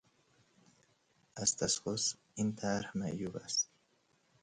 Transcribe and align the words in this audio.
اسطقس 1.37 2.15
این 2.35 2.55
طرح 2.55 2.91
معیوب 2.97 3.37
است. 3.37 3.69